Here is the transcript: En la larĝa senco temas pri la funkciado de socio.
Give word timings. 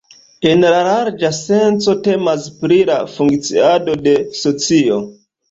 En 0.51 0.63
la 0.69 0.77
larĝa 0.87 1.29
senco 1.39 1.95
temas 2.07 2.47
pri 2.63 2.81
la 2.91 2.97
funkciado 3.19 3.97
de 4.09 4.17
socio. 4.43 4.99